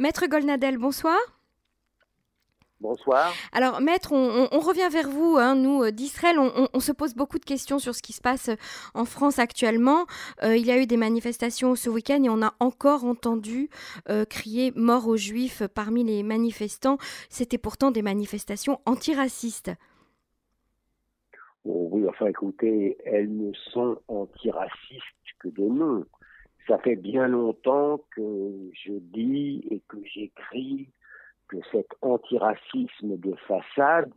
Maître 0.00 0.26
Golnadel, 0.26 0.76
bonsoir. 0.76 1.16
Bonsoir. 2.80 3.32
Alors, 3.52 3.80
maître, 3.80 4.12
on, 4.12 4.58
revient 4.58 4.88
vers 4.90 5.08
vous. 5.08 5.36
Hein. 5.38 5.54
nous, 5.54 5.84
euh, 5.84 5.92
d'Israël, 5.92 6.36
on, 6.38 6.80
se 6.80 6.90
pose 6.90 7.14
beaucoup 7.14 7.38
de 7.38 7.44
questions 7.44 7.78
sur 7.78 7.94
ce 7.94 8.02
qui 8.02 8.12
se 8.12 8.20
passe 8.20 8.48
euh, 8.48 8.56
en 8.94 9.04
France 9.04 9.38
actuellement. 9.38 10.04
Euh, 10.42 10.56
il 10.56 10.66
y 10.66 10.72
a 10.72 10.78
eu 10.78 10.86
des 10.86 10.96
manifestations 10.96 11.76
ce 11.76 11.88
week-end 11.88 12.22
et 12.24 12.28
on 12.28 12.42
a 12.42 12.54
encore 12.58 13.04
entendu 13.04 13.70
crier 14.28 14.72
mort 14.74 15.06
aux 15.06 15.16
juifs 15.16 15.62
parmi 15.74 16.02
les 16.02 16.24
manifestants. 16.24 16.98
C'était 17.28 17.56
pourtant 17.56 17.92
des 17.92 18.02
manifestations 18.02 18.80
antiracistes. 18.86 19.70
Oh 21.64 21.88
oui, 21.92 22.04
enfin 22.08 22.26
écoutez, 22.26 22.98
elles 23.04 23.34
ne 23.34 23.52
sont 23.72 23.98
antiracistes 24.08 25.04
que 25.38 25.48
de 25.48 25.62
nom 25.62 26.04
ça 26.66 26.78
fait 26.78 26.96
bien 26.96 27.28
longtemps 27.28 28.00
que 28.14 28.70
je 28.72 28.92
dis 28.92 29.62
et 29.70 29.80
que 29.88 29.98
j'écris 30.04 30.88
que 31.48 31.56
cet 31.72 31.88
antiracisme 32.00 33.18
de 33.18 33.34
façade 33.46 34.12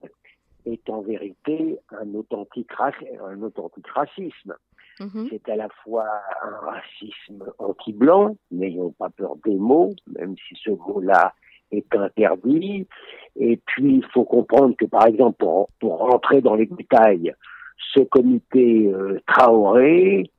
est 0.66 0.90
en 0.90 1.02
vérité 1.02 1.78
un 1.92 2.14
authentique, 2.14 2.72
un 2.80 3.42
authentique 3.42 3.88
racisme. 3.88 4.56
Mhm. 5.00 5.28
C'est 5.30 5.50
à 5.50 5.56
la 5.56 5.70
fois 5.84 6.08
un 6.42 6.72
racisme 6.72 7.46
anti-blanc, 7.60 8.36
n'ayons 8.52 8.92
pas 8.92 9.10
peur 9.10 9.36
des 9.46 9.56
mots, 9.56 9.94
même 10.08 10.36
si 10.48 10.56
ce 10.64 10.72
mot-là 10.72 11.34
est 11.72 11.94
interdit. 11.96 12.88
Et 13.36 13.58
puis, 13.66 13.96
il 13.98 14.06
faut 14.14 14.24
comprendre 14.24 14.76
que, 14.76 14.86
par 14.86 15.06
exemple, 15.06 15.38
pour, 15.38 15.70
pour 15.80 15.98
rentrer 16.00 16.42
dans 16.42 16.56
les 16.56 16.66
détails, 16.66 17.34
ce 17.94 18.00
comité 18.02 18.88
euh, 18.88 19.20
Traoré 19.28 20.32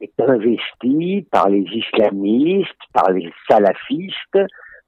est 0.00 0.20
investi 0.20 1.26
par 1.30 1.48
les 1.48 1.64
islamistes, 1.72 2.80
par 2.92 3.10
les 3.10 3.32
salafistes. 3.48 4.38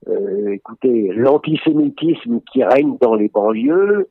Euh, 0.09 0.53
écoutez, 0.53 1.13
l'antisémitisme 1.13 2.41
qui 2.51 2.65
règne 2.65 2.97
dans 3.01 3.15
les 3.15 3.29
banlieues, 3.29 4.09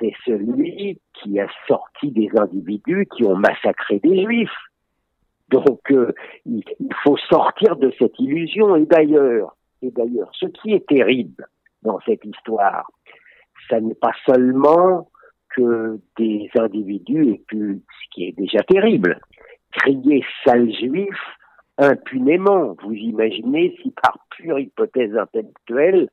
c'est 0.00 0.12
celui 0.26 1.00
qui 1.14 1.40
a 1.40 1.46
sorti 1.68 2.10
des 2.10 2.28
individus 2.36 3.06
qui 3.16 3.24
ont 3.24 3.36
massacré 3.36 4.00
des 4.00 4.24
juifs. 4.24 4.50
Donc, 5.50 5.80
euh, 5.90 6.12
il 6.46 6.64
faut 7.04 7.16
sortir 7.16 7.76
de 7.76 7.92
cette 7.98 8.18
illusion. 8.18 8.76
Et 8.76 8.86
d'ailleurs, 8.86 9.56
et 9.82 9.90
d'ailleurs, 9.90 10.30
ce 10.32 10.46
qui 10.46 10.72
est 10.72 10.86
terrible 10.86 11.46
dans 11.82 12.00
cette 12.06 12.24
histoire, 12.24 12.90
ça 13.68 13.80
n'est 13.80 13.94
pas 13.94 14.12
seulement 14.26 15.10
que 15.54 16.00
des 16.18 16.50
individus, 16.58 17.28
et 17.28 17.42
puis 17.46 17.82
ce 18.02 18.14
qui 18.14 18.24
est 18.24 18.32
déjà 18.32 18.62
terrible, 18.64 19.20
crier 19.76 20.24
sale 20.44 20.72
juif 20.72 21.18
impunément. 21.78 22.76
Vous 22.82 22.92
imaginez 22.92 23.76
si 23.82 23.90
par 23.90 24.18
pure 24.30 24.58
hypothèse 24.58 25.16
intellectuelle 25.16 26.08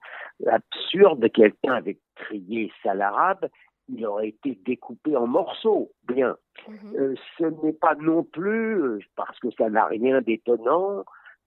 absurde, 0.47 1.31
quelqu'un 1.31 1.73
avait 1.73 1.97
crié 2.15 2.71
sale 2.83 3.01
arabe, 3.01 3.47
il 3.89 4.05
aurait 4.05 4.29
été 4.29 4.57
découpé 4.65 5.15
en 5.15 5.27
morceaux. 5.27 5.91
Bien. 6.07 6.37
Mhm. 6.67 6.95
Euh, 6.95 7.15
ce 7.37 7.45
n'est 7.63 7.73
pas 7.73 7.95
non 7.95 8.23
plus, 8.23 8.81
euh, 8.81 8.99
parce 9.15 9.37
que 9.39 9.49
ça 9.57 9.69
n'a 9.69 9.85
rien 9.85 10.21
d'étonnant, 10.21 11.03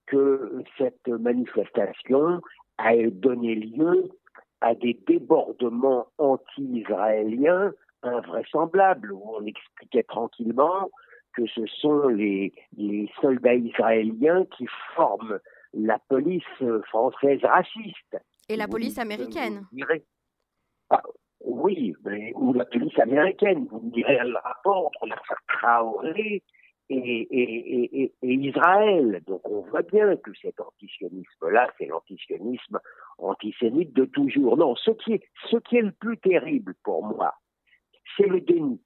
que 0.07 0.63
cette 0.77 1.07
manifestation 1.07 2.41
a 2.77 2.93
donné 3.09 3.55
lieu 3.55 4.09
à 4.61 4.75
des 4.75 4.99
débordements 5.07 6.07
anti-israéliens 6.17 7.73
invraisemblables, 8.03 9.11
où 9.11 9.21
on 9.37 9.45
expliquait 9.45 10.03
tranquillement 10.03 10.89
que 11.35 11.45
ce 11.47 11.65
sont 11.81 12.07
les, 12.07 12.53
soldats 13.21 13.55
israéliens 13.55 14.45
qui 14.57 14.67
forment 14.95 15.39
la 15.73 15.99
police 16.07 16.43
française 16.87 17.43
raciste. 17.43 18.17
Et 18.47 18.55
la 18.55 18.67
police 18.67 18.97
américaine 18.97 19.65
ah, 20.89 21.01
Oui, 21.41 21.93
ou 22.35 22.53
la 22.53 22.65
police 22.65 22.97
américaine. 22.99 23.67
Vous 23.69 23.81
me 23.81 23.91
direz 23.91 24.17
le 24.23 24.37
rapport 24.37 24.87
entre 24.87 25.07
l'affaire 25.07 25.41
Traoré 25.47 26.43
et, 26.89 28.11
et, 28.11 28.13
Israël. 28.21 29.21
Donc 29.27 29.47
on 29.49 29.61
voit 29.61 29.81
bien 29.81 30.15
que 30.17 30.31
cet 30.41 30.59
antisionisme-là, 30.59 31.69
c'est 31.77 31.87
l'antisionisme 31.87 32.79
antisémite 33.17 33.93
de 33.93 34.05
toujours. 34.05 34.57
Non, 34.57 34.75
ce 34.75 34.91
qui 34.91 35.13
est, 35.13 35.23
ce 35.49 35.57
qui 35.57 35.77
est 35.77 35.81
le 35.81 35.91
plus 35.91 36.17
terrible 36.17 36.75
pour 36.83 37.03
moi, 37.03 37.33
c'est 38.15 38.27
le 38.27 38.41
déni. 38.41 38.79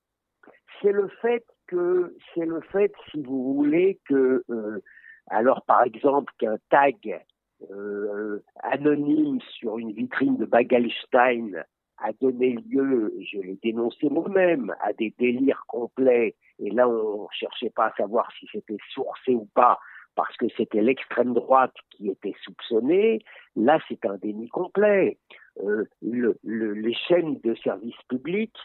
C'est 0.81 0.91
le 0.91 1.09
fait 1.22 1.45
que 1.69 2.16
c'est 2.34 2.46
le 2.46 2.62
fait, 2.72 2.91
si 3.12 3.22
vous 3.22 3.53
voulez, 3.53 4.00
que 4.06 4.44
euh, 4.50 4.80
alors 5.28 5.63
par 5.66 5.84
exemple 5.84 6.34
qu'un 6.40 6.57
tag 6.69 7.24
euh, 7.69 8.40
anonyme 8.63 9.40
sur 9.41 9.78
une 9.78 9.91
vitrine 9.91 10.38
de 10.38 10.46
Bagelstein 10.46 11.63
a 12.00 12.12
donné 12.13 12.56
lieu, 12.69 13.13
je 13.31 13.40
l'ai 13.40 13.59
dénoncé 13.62 14.09
moi-même, 14.09 14.74
à 14.81 14.94
des 14.94 15.13
délires 15.19 15.66
complets. 15.68 16.35
Et 16.57 16.72
là, 16.72 16.88
on 16.88 17.24
ne 17.24 17.28
cherchait 17.31 17.69
pas 17.69 17.88
à 17.88 17.96
savoir 17.96 18.31
si 18.40 18.47
c'était 18.51 18.78
sourcé 18.94 19.34
ou 19.34 19.47
pas, 19.53 19.78
parce 20.16 20.36
que 20.38 20.46
c'était 20.56 20.81
l'extrême 20.81 21.34
droite 21.34 21.75
qui 21.91 22.09
était 22.09 22.36
soupçonnée. 22.41 23.19
Là, 23.56 23.80
c'est 23.90 24.06
un 24.06 24.16
déni 24.16 24.47
complet. 24.47 25.18
Euh, 25.62 25.84
les 26.01 26.94
chaînes 26.94 27.38
de 27.44 27.53
services 27.56 28.01
publics 28.07 28.57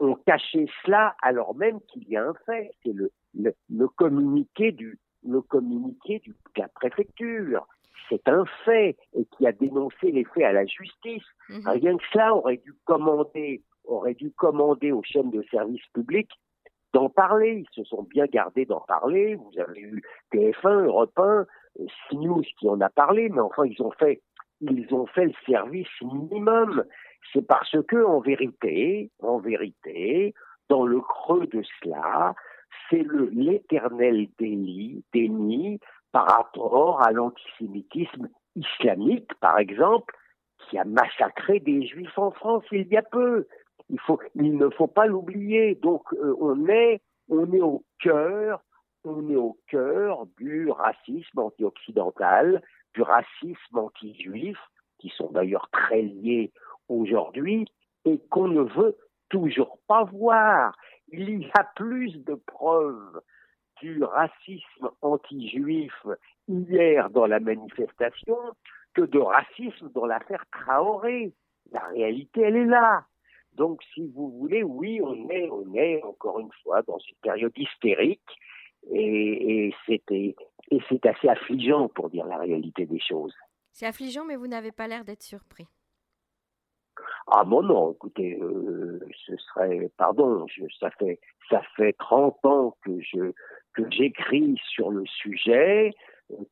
ont 0.00 0.14
caché 0.26 0.66
cela 0.84 1.14
alors 1.22 1.54
même 1.54 1.80
qu'il 1.82 2.08
y 2.08 2.16
a 2.16 2.24
un 2.24 2.34
fait, 2.46 2.70
c'est 2.82 2.92
le, 2.92 3.10
le, 3.34 3.88
communiqué 3.88 4.72
du 4.72 4.98
le 5.24 5.40
communiqué 5.40 6.20
du, 6.20 6.30
de 6.30 6.60
la 6.62 6.68
préfecture. 6.68 7.66
C'est 8.08 8.26
un 8.28 8.44
fait 8.64 8.96
et 9.14 9.26
qui 9.36 9.46
a 9.46 9.52
dénoncé 9.52 10.12
les 10.12 10.24
faits 10.24 10.44
à 10.44 10.52
la 10.52 10.64
justice. 10.64 11.24
Mhm. 11.48 11.62
Rien 11.66 11.96
que 11.96 12.04
cela 12.12 12.34
aurait 12.34 12.58
dû 12.58 12.74
commander 12.84 13.62
aurait 13.84 14.14
dû 14.14 14.30
commander 14.32 14.92
aux 14.92 15.02
chaînes 15.02 15.30
de 15.30 15.42
services 15.50 15.86
publics 15.94 16.30
d'en 16.92 17.08
parler. 17.08 17.64
Ils 17.64 17.74
se 17.74 17.84
sont 17.84 18.02
bien 18.02 18.26
gardés 18.26 18.66
d'en 18.66 18.80
parler. 18.80 19.34
Vous 19.34 19.58
avez 19.58 19.80
eu 19.80 20.02
TF1, 20.32 20.84
Europe 20.84 21.18
1, 21.18 21.46
CNews 22.08 22.42
qui 22.58 22.68
en 22.68 22.80
a 22.80 22.90
parlé, 22.90 23.28
mais 23.28 23.40
enfin 23.40 23.64
ils 23.64 23.80
ont 23.82 23.92
fait 23.92 24.22
ils 24.60 24.92
ont 24.92 25.06
fait 25.06 25.26
le 25.26 25.34
service 25.46 25.88
minimum 26.02 26.84
c'est 27.32 27.46
parce 27.46 27.76
que, 27.86 28.04
en 28.04 28.20
vérité, 28.20 29.10
en 29.20 29.38
vérité, 29.38 30.34
dans 30.68 30.86
le 30.86 31.00
creux 31.00 31.46
de 31.46 31.62
cela, 31.80 32.34
c'est 32.88 33.04
l'éternel 33.32 34.28
déni, 34.38 35.04
déni 35.12 35.80
par 36.12 36.26
rapport 36.26 37.06
à 37.06 37.12
l'antisémitisme 37.12 38.28
islamique, 38.56 39.32
par 39.40 39.58
exemple, 39.58 40.14
qui 40.58 40.78
a 40.78 40.84
massacré 40.84 41.60
des 41.60 41.86
juifs 41.86 42.18
en 42.18 42.30
France 42.30 42.64
il 42.72 42.88
y 42.88 42.96
a 42.96 43.02
peu. 43.02 43.46
Il, 44.34 44.56
ne 44.58 44.68
faut 44.70 44.86
pas 44.86 45.06
l'oublier. 45.06 45.74
Donc, 45.76 46.02
euh, 46.12 46.36
on 46.40 46.68
est, 46.68 47.00
on 47.28 47.50
est 47.52 47.60
au 47.60 47.84
cœur, 48.00 48.60
on 49.04 49.30
est 49.30 49.36
au 49.36 49.56
cœur 49.68 50.26
du 50.36 50.70
racisme 50.70 51.38
anti-occidental, 51.38 52.62
du 52.94 53.02
racisme 53.02 53.78
anti-juif, 53.78 54.58
qui 54.98 55.08
sont 55.10 55.30
d'ailleurs 55.30 55.68
très 55.70 56.02
liés 56.02 56.52
aujourd'hui 56.88 57.66
et 58.04 58.18
qu'on 58.30 58.48
ne 58.48 58.62
veut 58.62 58.96
toujours 59.28 59.78
pas 59.86 60.04
voir. 60.04 60.76
Il 61.08 61.40
y 61.40 61.50
a 61.58 61.64
plus 61.76 62.12
de 62.24 62.34
preuves 62.34 63.20
du 63.80 64.02
racisme 64.02 64.90
anti-juif 65.02 65.94
hier 66.48 67.10
dans 67.10 67.26
la 67.26 67.40
manifestation 67.40 68.36
que 68.94 69.02
de 69.02 69.18
racisme 69.18 69.90
dans 69.94 70.06
l'affaire 70.06 70.44
Traoré. 70.50 71.32
La 71.70 71.86
réalité, 71.88 72.40
elle 72.40 72.56
est 72.56 72.64
là. 72.64 73.04
Donc, 73.52 73.82
si 73.94 74.06
vous 74.14 74.30
voulez, 74.38 74.62
oui, 74.62 75.00
on 75.02 75.28
est, 75.28 75.48
on 75.50 75.74
est 75.74 76.02
encore 76.02 76.40
une 76.40 76.52
fois 76.62 76.82
dans 76.82 76.98
une 76.98 77.16
période 77.22 77.52
hystérique 77.56 78.20
et, 78.90 79.68
et 79.68 80.82
c'est 80.88 81.06
assez 81.06 81.28
affligeant 81.28 81.88
pour 81.88 82.10
dire 82.10 82.26
la 82.26 82.38
réalité 82.38 82.86
des 82.86 83.00
choses. 83.00 83.34
C'est 83.72 83.86
affligeant, 83.86 84.24
mais 84.24 84.36
vous 84.36 84.46
n'avez 84.46 84.72
pas 84.72 84.88
l'air 84.88 85.04
d'être 85.04 85.22
surpris. 85.22 85.66
Ah 87.30 87.44
bon 87.44 87.62
non, 87.62 87.92
écoutez, 87.92 88.38
euh, 88.40 89.00
ce 89.26 89.36
serait, 89.36 89.90
pardon, 89.98 90.46
je, 90.48 90.64
ça 90.80 90.90
fait 90.92 91.20
ça 91.50 91.60
fait 91.76 91.92
30 91.94 92.44
ans 92.44 92.76
que 92.84 92.98
je 93.00 93.32
que 93.74 93.82
j'écris 93.90 94.58
sur 94.70 94.90
le 94.90 95.04
sujet, 95.06 95.92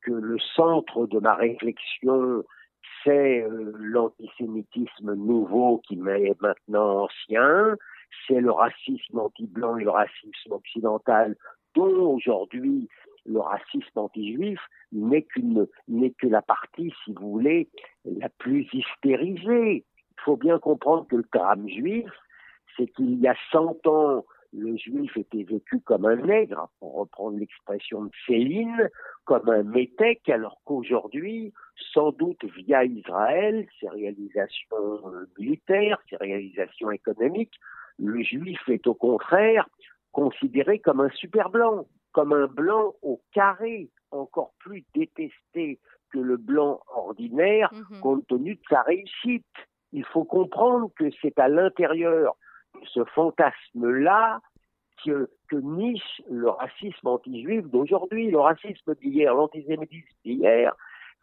que 0.02 0.12
le 0.12 0.38
centre 0.38 1.06
de 1.06 1.18
ma 1.18 1.34
réflexion 1.34 2.44
c'est 3.04 3.42
euh, 3.42 3.72
l'antisémitisme 3.78 5.14
nouveau 5.14 5.80
qui 5.86 5.96
m'est 5.96 6.34
maintenant 6.40 7.04
ancien, 7.04 7.76
c'est 8.26 8.40
le 8.40 8.50
racisme 8.50 9.18
anti-blanc 9.18 9.78
et 9.78 9.84
le 9.84 9.90
racisme 9.90 10.52
occidental 10.52 11.36
dont 11.74 12.14
aujourd'hui 12.14 12.88
le 13.26 13.40
racisme 13.40 13.98
anti-juif 13.98 14.60
n'est 14.92 15.22
qu'une 15.22 15.66
n'est 15.88 16.12
que 16.12 16.26
la 16.26 16.42
partie, 16.42 16.92
si 17.04 17.12
vous 17.12 17.32
voulez, 17.32 17.68
la 18.04 18.28
plus 18.28 18.66
hystérisée. 18.72 19.84
Il 20.26 20.32
faut 20.32 20.36
bien 20.36 20.58
comprendre 20.58 21.06
que 21.06 21.14
le 21.14 21.24
drame 21.32 21.68
juif, 21.68 22.10
c'est 22.76 22.88
qu'il 22.88 23.20
y 23.20 23.28
a 23.28 23.36
100 23.52 23.86
ans, 23.86 24.24
le 24.52 24.76
juif 24.76 25.16
était 25.16 25.44
vécu 25.44 25.78
comme 25.80 26.04
un 26.04 26.16
nègre, 26.16 26.68
pour 26.80 26.96
reprendre 26.96 27.38
l'expression 27.38 28.04
de 28.04 28.10
Céline. 28.26 28.90
comme 29.24 29.48
un 29.48 29.62
métèque, 29.62 30.28
alors 30.28 30.60
qu'aujourd'hui, 30.64 31.52
sans 31.92 32.10
doute 32.10 32.44
via 32.56 32.84
Israël, 32.84 33.68
ses 33.80 33.88
réalisations 33.88 35.00
militaires, 35.38 35.98
ses 36.10 36.16
réalisations 36.16 36.90
économiques, 36.90 37.54
le 37.98 38.20
juif 38.22 38.60
est 38.68 38.86
au 38.88 38.94
contraire 38.94 39.68
considéré 40.10 40.80
comme 40.80 41.00
un 41.00 41.10
super 41.10 41.50
blanc, 41.50 41.86
comme 42.12 42.32
un 42.32 42.46
blanc 42.46 42.94
au 43.02 43.20
carré, 43.32 43.90
encore 44.10 44.54
plus 44.58 44.84
détesté 44.94 45.78
que 46.10 46.18
le 46.18 46.36
blanc 46.36 46.80
ordinaire, 46.94 47.72
mhm. 47.72 48.00
compte 48.00 48.26
tenu 48.26 48.54
de 48.54 48.62
sa 48.68 48.82
réussite. 48.82 49.44
Il 49.92 50.04
faut 50.04 50.24
comprendre 50.24 50.90
que 50.96 51.10
c'est 51.22 51.38
à 51.38 51.48
l'intérieur 51.48 52.36
de 52.74 52.86
ce 52.86 53.04
fantasme-là 53.04 54.40
que, 55.04 55.28
niche 55.52 56.22
le 56.28 56.48
racisme 56.48 57.06
anti-juif 57.06 57.66
d'aujourd'hui. 57.66 58.30
Le 58.30 58.40
racisme 58.40 58.94
d'hier, 58.96 59.34
l'antisémitisme 59.34 60.08
d'hier, 60.24 60.74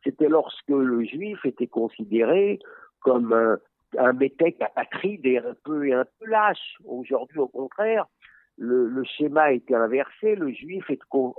c'était 0.03 0.29
lorsque 0.29 0.69
le 0.69 1.03
juif 1.03 1.43
était 1.45 1.67
considéré 1.67 2.59
comme 3.01 3.33
un, 3.33 3.57
un 3.97 4.13
métèque 4.13 4.61
apatride 4.61 5.25
et 5.25 5.39
un 5.39 5.55
peu, 5.63 5.91
un 5.93 6.05
peu 6.19 6.27
lâche. 6.27 6.77
Aujourd'hui, 6.85 7.39
au 7.39 7.47
contraire, 7.47 8.05
le, 8.57 8.87
le, 8.87 9.03
schéma 9.03 9.51
été 9.51 9.75
inversé. 9.75 10.35
Le 10.35 10.51
juif 10.51 10.89
est 10.89 10.99
au, 11.11 11.33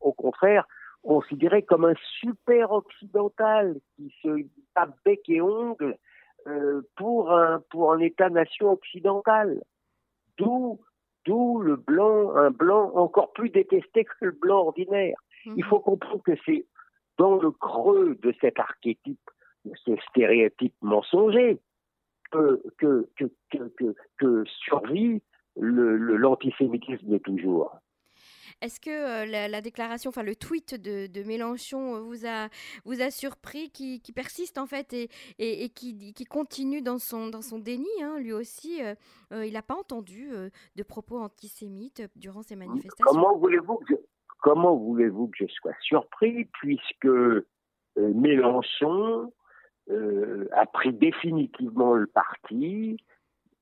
au, 0.00 0.12
contraire 0.12 0.66
considéré 1.02 1.62
comme 1.62 1.86
un 1.86 1.94
super 2.20 2.72
occidental 2.72 3.76
qui 3.96 4.14
se 4.22 4.28
tape 4.74 4.94
bec 5.04 5.20
et 5.28 5.40
ongle 5.40 5.96
pour 6.96 7.32
un 7.32 7.62
pour 7.70 7.92
un 7.92 7.98
État-nation 7.98 8.72
occidental. 8.72 9.62
D'où 10.38 10.80
d'où 11.26 11.60
le 11.60 11.76
blanc, 11.76 12.34
un 12.36 12.50
blanc 12.50 12.92
encore 12.94 13.32
plus 13.32 13.50
détesté 13.50 14.04
que 14.04 14.26
le 14.26 14.30
blanc 14.32 14.66
ordinaire. 14.66 15.16
Il 15.44 15.52
mhm. 15.52 15.64
faut 15.64 15.80
comprendre 15.80 16.22
que 16.22 16.32
c'est 16.44 16.66
dans 17.18 17.36
le 17.36 17.50
creux 17.50 18.16
de 18.22 18.32
cet 18.40 18.58
archétype, 18.58 19.30
de 19.64 19.72
ce 19.84 19.92
stéréotype 20.08 20.74
mensonger, 20.80 21.58
que, 22.30 22.62
que, 22.78 23.08
que, 23.50 23.94
que, 24.18 24.44
survit 24.64 25.22
l'antisémitisme 25.56 27.06
le, 27.06 27.18
de 27.18 27.18
toujours. 27.18 27.76
Est-ce 28.60 28.78
que 28.78 28.90
euh, 28.90 29.48
la, 29.48 29.60
déclaration, 29.62 30.10
enfin 30.10 30.22
le 30.22 30.36
tweet 30.36 30.74
de, 30.74 31.22
Mélenchon 31.22 31.96
euh, 31.96 32.00
vous 32.00 32.26
a, 32.26 32.48
vous 32.84 33.00
a 33.00 33.10
surpris, 33.10 33.70
qui, 33.70 34.00
persiste 34.14 34.58
en 34.58 34.66
fait 34.66 34.92
et, 35.38 35.68
qui, 35.70 36.24
continue 36.28 36.82
dans 36.82 36.98
son, 36.98 37.28
dans 37.28 37.40
son 37.40 37.58
déni 37.58 37.88
hein, 38.02 38.18
Lui 38.18 38.32
aussi, 38.32 38.82
euh, 38.82 39.46
il 39.46 39.54
n'a 39.54 39.62
pas 39.62 39.76
entendu 39.76 40.30
de 40.76 40.82
propos 40.82 41.18
antisémites 41.18 42.02
durant 42.16 42.42
ces 42.42 42.56
manifestations? 42.56 43.04
Comment 43.04 43.36
voulez-vous 43.38 43.76
que 43.76 43.94
comment 44.42 44.76
voulez-vous 44.76 45.28
que 45.28 45.46
je 45.46 45.52
sois 45.52 45.74
surpris 45.80 46.46
puisque 46.60 47.08
Mélenchon 47.96 49.32
a 49.88 50.66
pris 50.66 50.92
définitivement 50.92 51.94
le 51.94 52.06
parti 52.06 52.96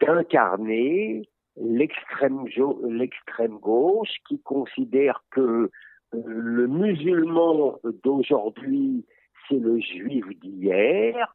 d'incarner 0.01 1.29
l'extrême 1.61 3.59
gauche 3.59 4.15
qui 4.29 4.41
considère 4.41 5.23
que 5.31 5.41
euh, 5.41 6.23
le 6.27 6.67
musulman 6.67 7.79
d'aujourd'hui 8.05 9.05
c'est 9.49 9.59
le 9.59 9.79
juif 9.81 10.27
d'hier. 10.41 11.35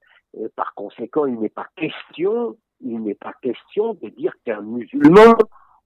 Par 0.56 0.74
conséquent, 0.76 1.26
il 1.26 1.40
n'est 1.40 1.50
pas 1.50 1.68
question, 1.76 2.58
il 2.82 3.02
n'est 3.02 3.16
pas 3.16 3.34
question 3.42 3.94
de 4.02 4.10
dire 4.10 4.34
qu'un 4.46 4.62
musulman 4.62 5.36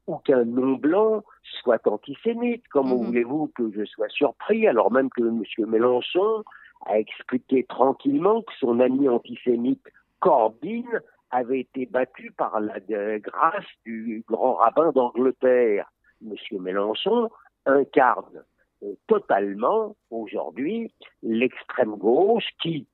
ou 0.08 0.18
qu'un 0.18 0.46
non-blanc 0.46 1.24
soit 1.62 1.86
antisémite. 1.86 2.64
Comment 2.70 2.98
mhm. 2.98 3.06
voulez-vous 3.06 3.52
que 3.56 3.72
je 3.72 3.86
sois 3.86 4.10
surpris 4.10 4.68
alors 4.68 4.92
même 4.92 5.10
que 5.10 5.22
M. 5.22 5.44
Mélenchon 5.70 6.44
a 6.86 7.00
expliqué 7.00 7.66
tranquillement 7.66 8.42
que 8.42 8.54
son 8.60 8.80
ami 8.80 9.10
antisémite 9.10 9.86
Corbyn 10.20 10.84
avait 11.32 11.62
été 11.62 11.86
battu 11.86 12.32
par 12.32 12.60
la 12.60 12.80
grâce 13.20 13.66
du 13.86 14.24
grand 14.28 14.56
rabbin 14.56 14.92
d'Angleterre. 14.92 15.92
Monsieur 16.22 16.60
Mélenchon 16.60 17.30
incarne 17.66 18.44
euh, 18.84 18.94
totalement 19.08 19.96
aujourd'hui 20.10 20.92
l'extrême 21.22 21.96
gauche 21.96 22.48
qui, 22.62 22.88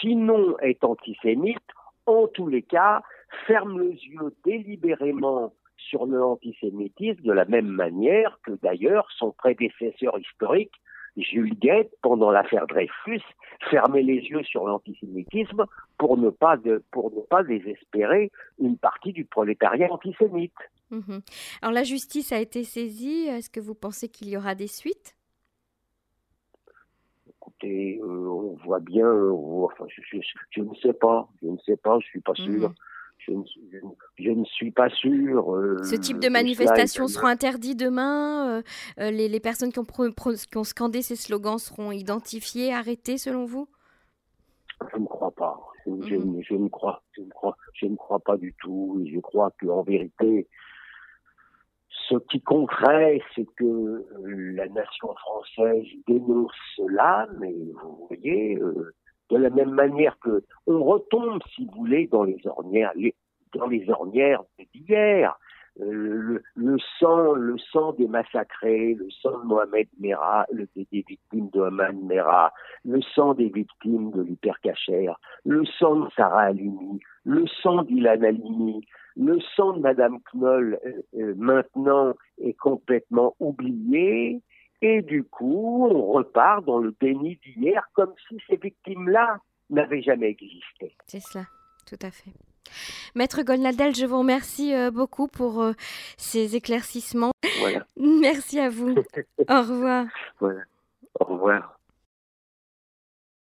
sinon 0.00 0.58
est 0.58 0.84
antisémite, 0.84 1.58
en 2.06 2.28
tous 2.28 2.46
les 2.46 2.62
cas, 2.62 3.02
ferme 3.46 3.80
les 3.80 3.94
yeux 3.94 4.34
délibérément 4.44 5.52
sur 5.76 6.06
le 6.06 6.22
antisémitisme 6.22 7.22
de 7.22 7.32
la 7.32 7.44
même 7.44 7.68
manière 7.68 8.38
que 8.44 8.52
d'ailleurs 8.62 9.08
son 9.16 9.32
prédécesseur 9.32 10.18
historique 10.18 10.72
Jules 11.16 11.54
Guette, 11.58 11.92
pendant 12.02 12.30
l'affaire 12.30 12.66
Dreyfus, 12.66 13.22
fermait 13.70 14.02
les 14.02 14.20
yeux 14.20 14.42
sur 14.42 14.66
l'antisémitisme 14.66 15.64
pour 15.98 16.16
ne 16.18 16.30
pas 16.30 16.56
pour 16.90 17.10
ne 17.12 17.20
pas 17.20 17.42
désespérer 17.42 18.30
une 18.58 18.76
partie 18.76 19.12
du 19.12 19.24
prolétariat 19.24 19.90
antisémite. 19.90 20.52
Mhm. 20.90 21.20
Alors 21.62 21.72
la 21.72 21.84
justice 21.84 22.32
a 22.32 22.38
été 22.38 22.64
saisie. 22.64 23.26
Est-ce 23.26 23.50
que 23.50 23.60
vous 23.60 23.74
pensez 23.74 24.08
qu'il 24.08 24.28
y 24.28 24.36
aura 24.36 24.54
des 24.54 24.68
suites? 24.68 25.16
Écoutez, 27.28 27.98
euh, 28.02 28.06
on 28.06 28.56
voit 28.64 28.80
bien. 28.80 29.10
enfin, 29.10 29.86
je, 29.88 30.60
ne 30.60 30.74
sais 30.74 30.92
pas. 30.92 31.28
Je 31.42 31.48
ne 31.48 31.58
sais 31.64 31.76
pas. 31.76 31.98
Je 32.00 32.06
suis 32.06 32.20
pas 32.20 32.34
sûr. 32.34 32.68
Mhm 32.68 32.74
je 33.26 34.30
ne, 34.30 34.44
suis 34.44 34.70
pas 34.70 34.88
sûr. 34.90 35.54
Euh, 35.54 35.82
Ce 35.82 35.96
type 35.96 36.18
de 36.18 36.28
manifestations 36.28 37.08
seront 37.08 37.26
interdits 37.26 37.74
demain. 37.74 38.58
Euh, 38.58 38.62
euh, 39.00 39.10
les, 39.10 39.40
personnes 39.40 39.72
qui 39.72 39.78
ont, 39.78 39.84
qui 39.84 40.56
ont, 40.56 40.64
scandé 40.64 41.02
ces 41.02 41.16
slogans 41.16 41.58
seront 41.58 41.92
identifiées, 41.92 42.72
arrêtées, 42.72 43.18
selon 43.18 43.44
vous? 43.44 43.68
Je 44.92 44.98
ne 44.98 45.06
crois 45.06 45.30
pas. 45.30 45.58
Je, 45.86 45.90
ne 45.92 46.68
crois, 46.68 47.02
je 47.12 47.22
ne 47.22 47.28
crois, 47.30 47.56
je 47.74 47.86
ne 47.86 47.96
crois 47.96 48.18
pas 48.18 48.36
du 48.36 48.54
tout. 48.60 49.04
je 49.06 49.20
crois 49.20 49.52
qu'en 49.60 49.82
vérité, 49.82 50.48
ce 52.08 52.16
qui 52.30 52.40
compterait, 52.40 53.20
c'est 53.34 53.46
que 53.56 54.04
la 54.54 54.68
nation 54.68 55.14
française 55.14 55.84
dénonce 56.08 56.52
cela, 56.76 57.28
mais 57.38 57.54
vous 57.82 58.06
voyez, 58.08 58.58
de 59.30 59.36
la 59.36 59.50
même 59.50 59.70
manière 59.70 60.18
que 60.20 60.44
on 60.66 60.82
retombe, 60.84 61.40
si 61.54 61.64
vous 61.66 61.72
voulez, 61.76 62.06
dans 62.06 62.24
les 62.24 62.38
ornières, 62.46 62.92
dans 63.54 63.66
les 63.66 63.88
ornières 63.90 64.42
d'hier. 64.74 65.36
Euh, 65.78 66.40
le, 66.54 66.78
sang, 66.98 67.34
le 67.34 67.58
sang 67.70 67.92
des 67.92 68.08
massacrés, 68.08 68.94
le 68.94 69.10
sang 69.10 69.40
de 69.40 69.44
Mohamed 69.44 69.88
Merah, 70.00 70.46
le, 70.50 70.66
des, 70.74 70.86
victimes 71.06 71.50
de 71.50 71.68
Mohamed 71.68 72.02
Merah, 72.02 72.54
le 72.86 73.02
sang 73.14 73.34
des 73.34 73.50
victimes 73.50 74.10
de 74.12 74.22
l'hypercachère, 74.22 75.20
le 75.44 75.66
sang 75.78 75.96
de 75.96 76.08
Sarah 76.16 76.44
Halimi, 76.44 76.98
le 77.24 77.46
sang 77.62 77.82
d'Ilan 77.82 78.22
Halimi, 78.22 78.86
le 79.16 79.38
sang 79.54 79.74
de 79.74 79.80
Madame 79.80 80.18
Knoll 80.32 80.78
euh, 80.86 81.02
euh, 81.18 81.34
maintenant 81.36 82.14
est 82.38 82.54
complètement 82.54 83.34
oublié 83.38 84.40
et 84.82 85.02
du 85.02 85.24
coup, 85.24 85.88
on 85.90 86.12
repart 86.12 86.64
dans 86.64 86.78
le 86.78 86.94
déni 87.00 87.38
d'hier 87.44 87.88
comme 87.94 88.14
si 88.28 88.38
ces 88.48 88.56
victimes-là 88.56 89.38
n'avaient 89.70 90.02
jamais 90.02 90.30
existé. 90.30 90.94
C'est 91.06 91.20
cela, 91.20 91.46
tout 91.86 91.98
à 92.02 92.10
fait. 92.10 92.32
Maître 93.14 93.42
Golnadel, 93.42 93.94
je 93.94 94.06
vous 94.06 94.18
remercie 94.18 94.74
euh, 94.74 94.90
beaucoup 94.90 95.28
pour 95.28 95.62
euh, 95.62 95.72
ces 96.16 96.56
éclaircissements. 96.56 97.32
Merci 97.96 98.60
à 98.60 98.68
vous. 98.68 98.94
Au 99.48 99.62
revoir. 99.62 100.06
Au 100.40 101.24
revoir. 101.24 101.75